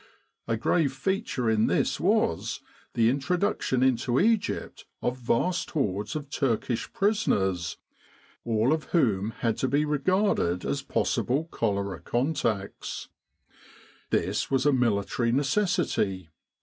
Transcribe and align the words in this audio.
A 0.47 0.57
grave 0.57 0.91
feature 0.93 1.47
in 1.47 1.67
this 1.67 1.99
was 1.99 2.61
the 2.95 3.07
introduction 3.07 3.83
into 3.83 4.19
Egypt 4.19 4.87
of 5.03 5.15
vast 5.17 5.69
hordes 5.69 6.15
of 6.15 6.31
Turkish 6.31 6.91
prisoners, 6.91 7.77
all 8.43 8.73
of 8.73 8.85
whom 8.85 9.29
had 9.29 9.57
to 9.57 9.67
be 9.67 9.85
regarded 9.85 10.65
as 10.65 10.81
possible 10.81 11.43
cholera 11.51 11.99
contacts. 12.01 13.09
This 14.09 14.49
was 14.49 14.65
a 14.65 14.73
military 14.73 15.31
necessity. 15.31 16.29